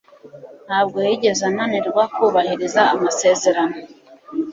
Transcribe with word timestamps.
Ntabwo 0.67 0.97
yigeze 1.07 1.41
ananirwa 1.49 2.03
kubahiriza 2.15 2.81
amasezerano. 2.93 3.77